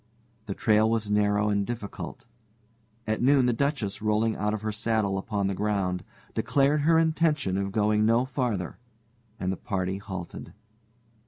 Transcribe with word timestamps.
The 0.47 0.55
trail 0.55 0.89
was 0.89 1.11
narrow 1.11 1.49
and 1.49 1.63
difficult. 1.63 2.25
At 3.05 3.21
noon 3.21 3.45
the 3.45 3.53
Duchess, 3.53 4.01
rolling 4.01 4.35
out 4.35 4.51
of 4.51 4.63
her 4.63 4.71
saddle 4.71 5.15
upon 5.19 5.45
the 5.45 5.53
ground, 5.53 6.03
declared 6.33 6.81
her 6.81 6.97
intention 6.97 7.55
of 7.55 7.71
going 7.71 8.03
no 8.03 8.25
farther, 8.25 8.79
and 9.39 9.51
the 9.51 9.57
party 9.57 9.99
halted. 9.99 10.53